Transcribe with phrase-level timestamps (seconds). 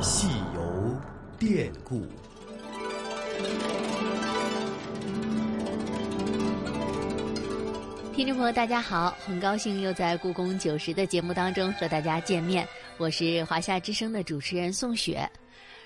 [0.00, 0.96] 戏游
[1.38, 2.06] 典故。
[8.14, 12.66] 听众朋友，大家好，很高兴又在《故宫九十》的节目当中和大家见面，
[12.96, 15.28] 我是华夏之声的主持人宋雪。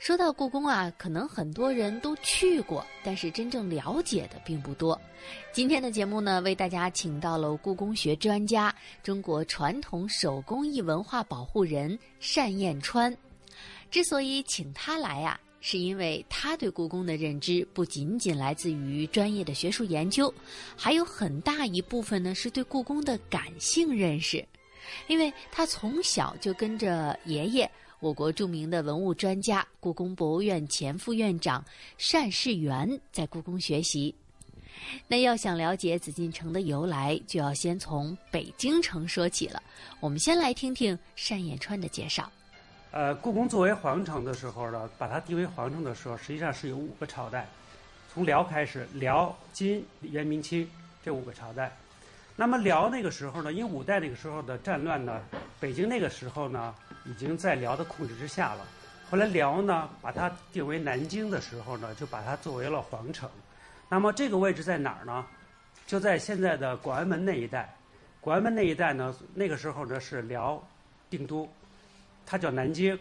[0.00, 4.98] 说到故宫啊，可能很多人都去过，但是真正了解的并不多。
[5.52, 11.98] 今天的节目呢，为大家请到了故宫学专家、中国传统手工艺文化保护人
[12.34, 13.14] 单燕川。
[13.90, 15.38] 之所以请他来啊。
[15.62, 20.32] 是因为他对故宫的认知不仅仅来自于专业的学术研究，
[20.74, 24.42] 还有很大一部分呢是对故宫的感性认识。
[25.06, 31.62] 因为他从小就跟着爷爷，我国著名的文物专家、故宫博物院前副院长
[32.10, 34.14] 单士元在故宫学习。
[35.06, 39.62] 那要想了解紫禁城的由来，就要先从北京城说起了。
[40.00, 42.30] 我们先来听听单彦川的介绍。
[42.90, 47.46] 呃，故宫作为皇城的时候呢，把它定为皇城的时候，实际上是有五个朝代，
[48.12, 50.66] 从辽开始，辽、金、元、明、清
[51.04, 51.70] 这五个朝代。
[52.40, 55.20] 那么辽那个时候呢，因为五代那个时候的战乱呢，
[55.60, 56.74] 北京那个时候呢
[57.04, 58.66] 已经在辽的控制之下了。
[59.10, 63.28] 后来辽呢把它定为南京的时候呢，就把它作为了皇城。
[63.90, 65.26] 那么这个位置在哪儿呢？
[65.86, 67.76] 就在现在的广安门那一带。
[68.22, 70.66] 广安门那一带呢，那个时候呢是辽
[71.10, 71.46] 定都。
[72.24, 72.98] 它叫南京，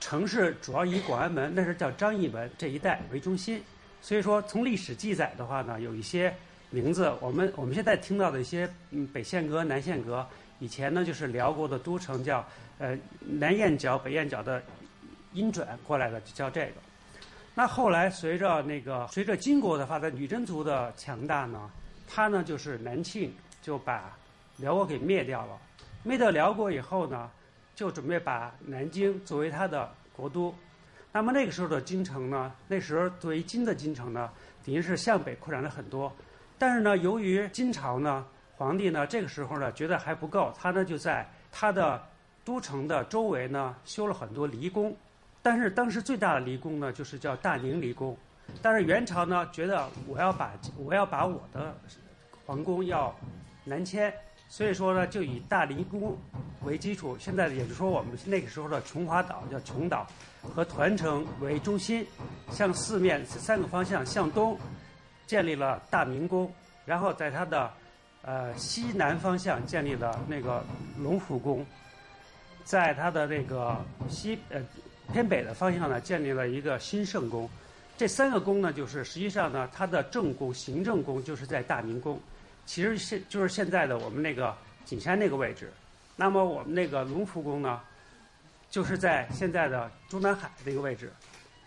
[0.00, 3.62] 城市主要以广安门，那是叫张义门这一带为中心。
[4.00, 6.34] 所以说，从历史记载的话呢，有一些
[6.72, 10.26] 名字，我们我们现在听到的一些嗯北线阁、南线阁，
[10.58, 12.44] 以前呢就是辽国的都城，叫
[12.78, 14.60] 呃南燕角、北燕角的
[15.34, 16.72] 音转过来的，就叫这个。
[17.54, 21.70] 那后来随着那个随着金国的发展，女真族的强大呢，
[22.08, 24.16] 他呢就是南庆就把
[24.56, 25.56] 辽国给灭掉了。
[26.02, 27.30] 灭掉辽国以后呢。
[27.74, 30.54] 就准备把南京作为他的国都，
[31.10, 32.52] 那么那个时候的京城呢？
[32.68, 34.30] 那时候作为金的京城呢，
[34.64, 36.14] 等于是向北扩展了很多。
[36.62, 38.24] 但是呢，由于金朝呢，
[38.56, 42.00] 皇帝呢，这个时候呢，觉得还不够，他呢就在他的
[42.44, 44.94] 都城的周围呢修了很多离宫。
[45.42, 48.16] 但是当时最大的离宫呢，就是叫大宁离宫。
[48.62, 51.74] 但是元朝呢，觉得我要把我要把我的
[52.46, 53.12] 皇宫要
[53.64, 54.14] 南迁。
[54.48, 56.16] 所以说呢，就以大离宫
[56.62, 60.06] 为基础，现在也就是说，我们那个时候的琼华岛叫琼岛，
[60.54, 62.06] 和团城为中心，
[62.52, 64.56] 向四面三个方向向东
[65.32, 66.52] 建立了大明宫，
[66.84, 67.72] 然后在它的
[68.20, 70.62] 呃西南方向建立了那个
[70.98, 71.64] 隆福宫，
[72.64, 74.60] 在它的那个西呃
[75.10, 77.48] 偏北的方向呢，建立了一个新圣宫。
[77.96, 82.20] 这三个宫呢，就是实际上呢，它的正宫、行政宫就是在大明宫。
[82.66, 84.54] 其实现就是现在的我们那个
[84.84, 85.72] 景山那个位置，
[86.14, 87.80] 那么我们那个隆福宫呢，
[88.68, 91.10] 就是在现在的中南海那个位置。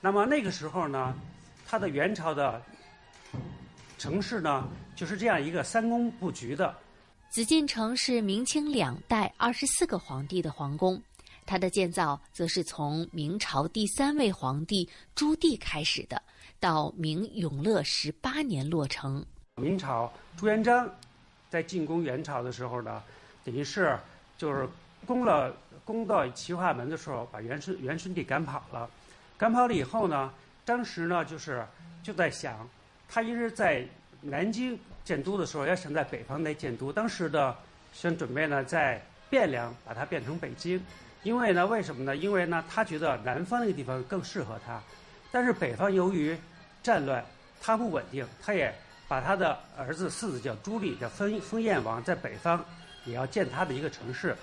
[0.00, 1.14] 那么那个时候呢，
[1.64, 2.60] 它的元朝的
[4.02, 6.74] 城市呢，就是这样一个三宫布局的。
[7.30, 11.00] 紫禁城是明清两代二十四个皇帝的皇宫，
[11.46, 16.20] 它的建造则是从明朝第三位皇帝朱棣开始的，
[16.58, 19.24] 到明永乐十八年落成。
[19.54, 20.90] 明朝朱元璋
[21.48, 23.00] 在进攻元朝的时候呢，
[23.44, 23.96] 等于是
[24.36, 24.68] 就是
[25.06, 28.90] 攻了攻到齐化门的时候，把元顺元顺帝赶跑了。
[29.38, 30.34] 赶跑了以后呢，
[30.64, 31.64] 当时呢就是
[32.02, 32.68] 就在想，
[33.12, 33.84] 他一直在
[34.22, 36.90] 南京建都的时候，要想在北方来建都。
[36.92, 37.54] 当时的
[37.92, 40.82] 想准备呢，在汴梁把它变成北京，
[41.22, 42.16] 因为呢，为什么呢？
[42.16, 44.80] 因为呢，他觉得南方那个地方更适合他，
[45.30, 46.36] 但是北方由于
[46.82, 47.22] 战乱，
[47.60, 48.74] 它不稳定，他也。
[49.08, 52.64] 把他的儿子四子叫朱棣，叫封封燕王，在北方
[53.04, 54.34] 也要建他的一个城市。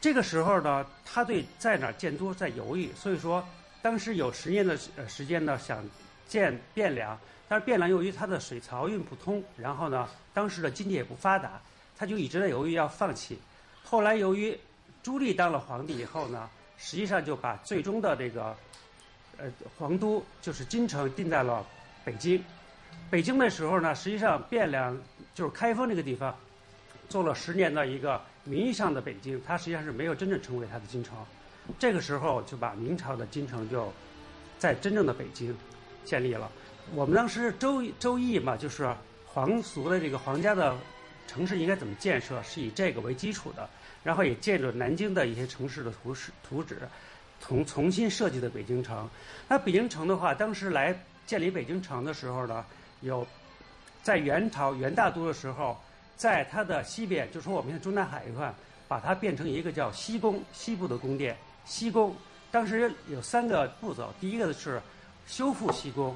[0.00, 3.46] 这个时候呢，他对在哪儿建都在犹豫，所以说
[3.80, 5.84] 当时有十年的呃时间呢，想
[6.30, 7.18] 建汴梁，
[7.48, 11.60] 但是汴梁由于它的水漕运不通，然后呢，当时的经济也不发达，
[11.98, 13.36] 他就一直在犹豫要放弃。
[13.82, 14.56] 后来由于
[15.02, 16.48] 朱棣当了皇帝以后呢，
[16.78, 18.56] 实际上就把最终的这个
[19.38, 21.66] 呃皇都就是京城定在了
[22.04, 22.40] 北京。
[23.10, 24.96] 北京的时候呢，实际上汴梁
[25.34, 26.32] 就是开封这个地方，
[27.08, 31.16] 做了十年的一个名义上的北京，它实际上是没有真正成为它的京城。
[31.76, 33.92] 这个时候就把明朝的京城就
[34.58, 35.56] 在真正的北京
[36.04, 36.50] 建立了。
[36.94, 38.92] 我们当时周周易嘛，就是
[39.26, 40.76] 皇族的这个皇家的
[41.26, 43.68] 城市应该怎么建设，是以这个为基础的，
[44.02, 46.78] 然后也借着南京的一些城市的图示图纸，
[47.40, 49.08] 重重新设计的北京城。
[49.48, 52.64] 那北京城的话，当时来建立北京城的时候呢。
[53.02, 53.26] 有，
[54.02, 55.74] 在元朝元大都的时候，
[56.16, 58.52] 在它的西边，就说我们现在中南海一块，
[58.86, 61.34] 把它变成一个叫西宫，西部的宫殿。
[61.64, 62.14] 西宫
[62.50, 64.82] 当时有三个步骤，第一个是
[65.30, 66.14] 修复西宫，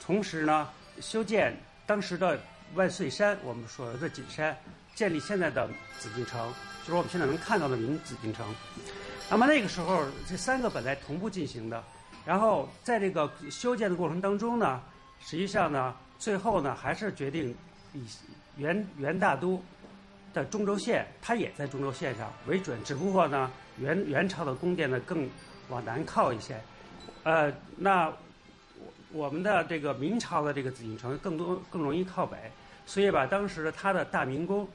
[0.00, 0.68] 同时呢
[1.00, 1.52] 修建
[1.84, 2.38] 当时的
[2.76, 4.56] 万岁山，我们所说的锦山，
[4.94, 5.68] 建立现在的
[5.98, 6.48] 紫禁城，
[6.84, 8.46] 就是我们现在能看到的明紫禁城。
[9.28, 11.82] 那么那个时候，这三个本来同步进行的，
[12.24, 14.80] 然后在这个修建的过程当中呢，
[15.20, 17.52] 实际上呢，最后呢还是决定
[17.92, 18.06] 以
[18.56, 19.60] 元元大都
[20.32, 25.28] 的中轴线，它也在中轴线上为准，只不过呢，元元朝的宫殿呢更
[25.68, 26.60] 往南靠一些，
[27.24, 28.12] 呃，那
[29.12, 32.36] 我们的这个明朝的这个紫禁城更多更容易靠北，
[32.86, 34.68] 所以把当时的它的大明宫、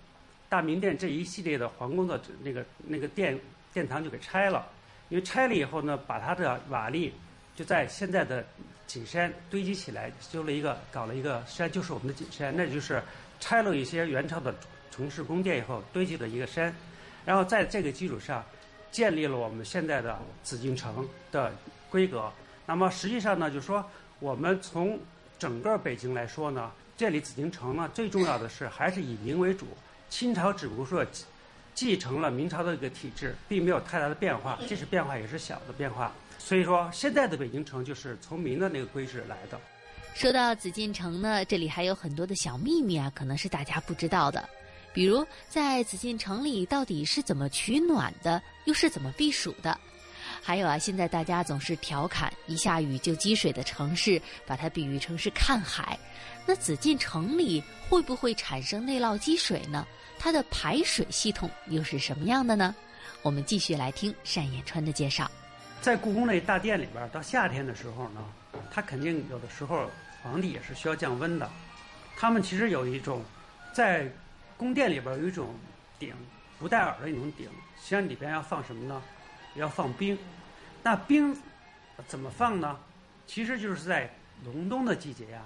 [0.47, 3.39] 大明殿这一系列的皇宫的那个那个殿
[3.73, 4.67] 殿堂就给拆了，
[5.09, 7.11] 因为拆了以后呢，把它的瓦砾
[7.55, 8.45] 就在现在的
[8.85, 13.01] 景山堆积起来，修了一个搞了一个山，就是我们的景山，那就是
[13.39, 14.55] 拆了一些元朝的
[14.91, 16.73] 城市宫殿以后堆积的一个山，
[17.25, 18.43] 然后在这个基础上。
[18.89, 21.51] 建立了我们现在的紫禁城的
[21.89, 22.31] 规格。
[22.65, 23.85] 那么实际上呢，就是说
[24.19, 24.99] 我们从
[25.37, 29.67] 整个北京来说呢，建立紫禁城呢，最重要的是还是以明为主。
[30.09, 31.05] 清朝只不过说
[31.75, 36.11] 继承了明朝的一个体制，并没有太大的变化，即使变化也是小的变化。
[36.39, 39.59] 所以说，现在的北京城就是从明的那个规制来的。
[40.15, 44.49] 说到紫禁城呢，这里还有很多的小秘密啊，可能是大家不知道的。
[44.93, 49.77] 比如，在紫禁城里到底是怎么取暖的，又是怎么避暑的？
[50.47, 55.99] 还有啊，现在大家总是调侃一下雨就积水的城市，把它比喻成是看海。
[56.45, 59.85] 那紫禁城里会不会产生内涝积水呢？
[60.17, 62.73] 它的排水系统又是什么样的呢？
[63.23, 65.29] 我们继续来听单延川的介绍。
[65.81, 68.23] 在故宫那大殿里边，到夏天的时候呢，
[68.71, 69.91] 它肯定有的时候
[70.23, 71.49] 皇帝也是需要降温的。
[72.15, 73.21] 他们其实有一种
[73.73, 74.09] 在。
[74.55, 75.53] 宫殿里边有一种
[75.99, 76.15] 鼎，
[76.57, 77.45] 不带耳的一种鼎，
[77.75, 79.03] 实际上里边要放什么呢？
[79.57, 80.17] 要放冰。
[80.83, 81.35] 那冰
[82.07, 82.79] 怎么放呢？
[83.25, 84.09] 其实就是在
[84.45, 85.41] 隆冬的季节呀，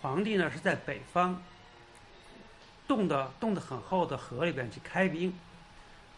[0.00, 1.40] 皇帝呢是在北方
[2.88, 5.32] 冻的冻得很厚的河里边去开冰，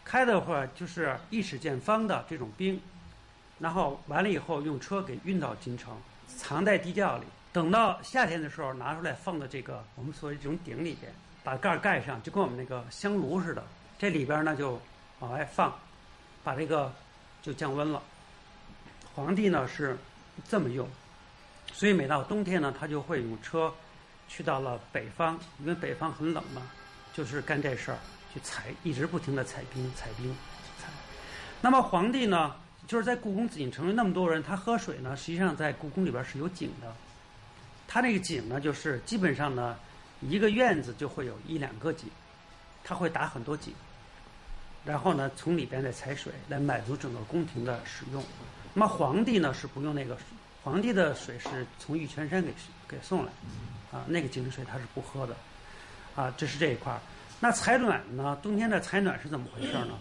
[0.03, 2.81] 开的话就是一尺见方的这种冰，
[3.59, 5.95] 然后完了以后用车给运到京城，
[6.27, 11.13] 藏在地窖里，等到夏天的时候拿出来放到这个我们所谓这种鼎里边。
[11.43, 13.63] 把盖儿盖上，就跟我们那个香炉似的。
[13.99, 14.81] 这里边呢就
[15.19, 15.71] 往外放，
[16.43, 16.91] 把这个
[17.45, 18.01] 就降温了。
[19.13, 19.95] 皇帝呢是
[20.49, 20.89] 这么用，
[21.71, 23.71] 所以每到冬天呢，他就会用车
[24.27, 26.63] 去到了北方，因为北方很冷嘛，
[27.13, 27.99] 就是干这事儿，
[28.33, 30.35] 去采，一直不停的采冰，采冰，
[30.79, 30.89] 采。
[31.61, 32.55] 那么皇帝呢，
[32.87, 36.91] 就是在故宫紫禁城那么多人，他喝水呢，实际上在故宫里边是有井的。
[37.87, 39.77] 他那个井呢，就是基本上呢。
[40.21, 42.09] 一个院子就会有一两个井，
[42.85, 43.73] 他会打很多井，
[44.85, 48.23] 然后呢，从里边再采水来满足整个宫廷的使用。
[48.73, 50.17] 那么皇帝呢是不用那个，
[50.63, 52.53] 皇帝的水是从玉泉山给
[52.87, 53.31] 给送来，
[53.91, 55.35] 啊，那个井水他是不喝的，
[56.15, 56.99] 啊，这是这一块儿。
[57.39, 58.37] 那采暖呢？
[58.41, 59.97] 冬天的采暖是怎么回事呢？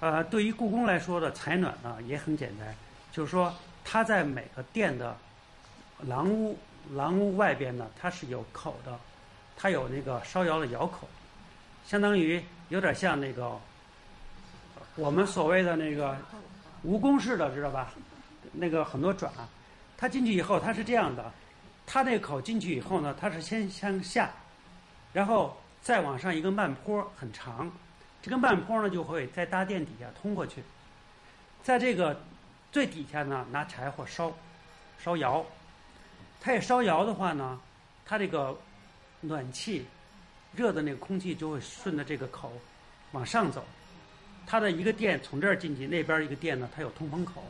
[0.00, 2.74] 呃，对于故宫来说的采暖呢也很简单，
[3.12, 3.54] 就是说
[3.84, 5.16] 它在每个殿的
[6.00, 6.58] 廊屋
[6.92, 8.98] 廊屋外边呢，它是有口的。
[9.62, 11.06] 它有那个烧窑的窑口，
[11.86, 13.60] 相当于有点像那个
[14.96, 16.16] 我们所谓的那个
[16.84, 17.92] 蜈蚣式的，知道吧？
[18.52, 19.30] 那个很多爪，
[19.96, 21.32] 它进去以后它是这样的，
[21.86, 24.30] 它那口进去以后呢，它是先向下，
[25.12, 27.70] 然后再往上一个慢坡很长，
[28.20, 30.62] 这个慢坡呢就会在大殿底下通过去，
[31.62, 32.20] 在这个
[32.72, 34.32] 最底下呢拿柴火烧
[34.98, 35.44] 烧窑，
[36.40, 37.60] 它也烧窑的话呢，
[38.04, 38.56] 它这个。
[39.22, 39.84] 暖气，
[40.54, 42.50] 热的那个空气就会顺着这个口
[43.12, 43.62] 往上走，
[44.50, 47.44] 它的一个电从这儿进去，那边一个电呢，它有通风口，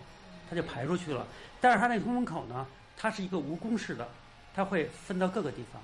[0.51, 1.27] 它就排出去了。
[1.59, 4.07] 但是它那通风口呢，它是一个蜈蚣式的，
[4.55, 5.81] 它会分到各个地方。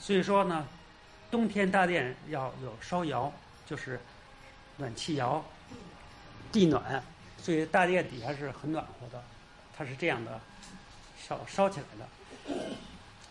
[0.00, 0.66] 所以说呢，
[1.30, 3.32] 冬天大殿要有烧窑，
[3.64, 4.00] 就是
[4.76, 5.44] 暖气窑，
[6.50, 7.00] 地暖，
[7.38, 9.22] 所以大殿底下是很暖和的，
[9.78, 10.40] 它是这样的
[11.16, 12.56] 烧烧起来的。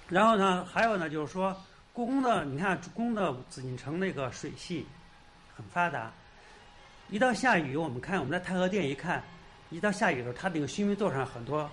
[0.07, 1.53] 然后呢，还有呢，就是说，
[1.91, 4.87] 故宫的，你看，故宫的紫禁城那个水系
[5.53, 6.09] 很发达。
[7.13, 9.23] 一到下雨，我们看我们在太和殿一看，
[9.69, 11.69] 一到下雨的时候，它那个须弥座上很多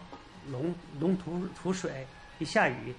[0.51, 2.07] 龙龙吐吐水，
[2.39, 2.95] 一下雨，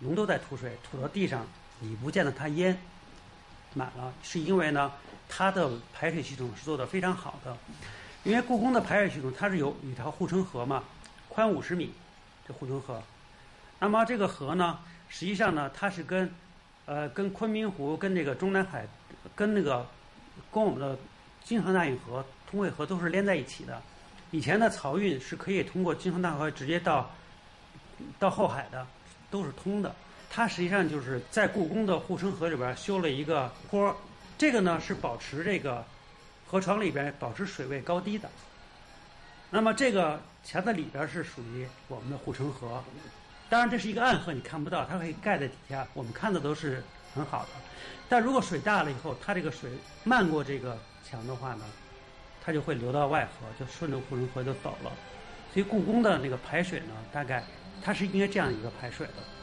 [0.00, 1.46] 龙都在吐水，吐到地上，
[1.78, 2.76] 你不见得它淹
[3.74, 4.90] 满了，是因为呢，
[5.28, 7.56] 它的排水系统是做的非常好的。
[8.24, 10.82] 因为故宫的排水系统，它是有一条护城河嘛，
[11.28, 11.92] 宽五十米，
[12.44, 13.00] 这护城河。
[13.78, 16.28] 那么这个河呢，实际上呢，它是跟，
[16.86, 18.84] 呃，跟昆明湖、跟那个中南海、
[19.36, 19.86] 跟那个，
[20.52, 20.98] 跟我们的
[21.48, 23.80] 京杭大运河、通惠河都是连在一起的。
[24.32, 27.10] 以前的漕运是可以通过京杭大河直接到
[28.18, 28.86] 到后海的，
[29.30, 29.94] 都是通的。
[30.28, 33.96] 它实际上就是在故宫的护城河里边修了一个坡，
[34.36, 35.82] 这个呢是保持这个
[36.46, 38.28] 河床里边保持水位高低的。
[39.48, 42.84] 那么这个墙的里边是属于我们的护城河，
[43.48, 47.48] 当然这是一个暗河，你看不到，它可以盖在底下，我们看的都是很好的。
[48.06, 49.70] 但如果水大了以后，它这个水
[50.04, 50.78] 漫过这个
[51.08, 51.64] 墙的话呢，
[52.44, 54.92] 它就会流到外河，就顺着护城河就走了。
[55.52, 57.42] 所以故宫的那个排水呢，大概
[57.82, 59.37] 它是应该这样一个排水的。